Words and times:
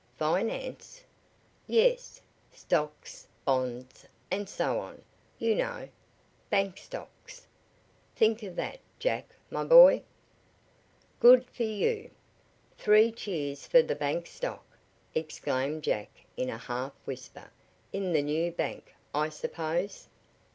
"Finance?" 0.17 1.03
"Yes. 1.67 2.21
Stocks 2.51 3.27
bonds 3.45 4.07
and 4.31 4.49
so 4.49 4.79
on, 4.79 5.03
you 5.37 5.53
know. 5.53 5.89
Bank 6.49 6.79
stocks. 6.79 7.45
Think 8.15 8.41
of 8.41 8.55
that, 8.55 8.79
Jack, 8.97 9.35
my 9.51 9.63
boy!" 9.63 10.01
"Good 11.19 11.45
for 11.51 11.61
you! 11.65 12.09
Three 12.79 13.11
cheers 13.11 13.67
for 13.67 13.83
the 13.83 13.93
bank 13.93 14.25
stock!" 14.25 14.65
exclaimed 15.13 15.83
Jack 15.83 16.09
in 16.35 16.49
a 16.49 16.57
half 16.57 16.93
whisper. 17.05 17.51
"In 17.93 18.11
the 18.11 18.23
new 18.23 18.51
bank, 18.51 18.95
I 19.13 19.29
suppose?" 19.29 20.07